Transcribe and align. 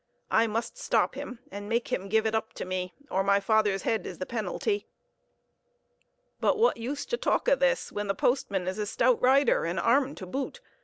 I 0.31 0.47
must 0.47 0.79
stop 0.79 1.13
him 1.13 1.37
and 1.51 1.69
make 1.69 1.89
him 1.91 2.09
give 2.09 2.25
it 2.25 2.33
up 2.33 2.53
to 2.53 2.65
me, 2.65 2.95
or 3.11 3.23
my 3.23 3.39
father's 3.39 3.83
head 3.83 4.07
is 4.07 4.17
the 4.17 4.25
penalty. 4.25 4.87
"But 6.39 6.57
what 6.57 6.77
use 6.77 7.05
to 7.05 7.17
talk 7.17 7.47
o' 7.47 7.53
this, 7.53 7.91
when 7.91 8.07
the 8.07 8.15
postman 8.15 8.67
is 8.67 8.79
a 8.79 8.87
stout 8.87 9.21
rider, 9.21 9.63
and 9.63 9.79
armed 9.79 10.17
to 10.17 10.25
boot? 10.25 10.59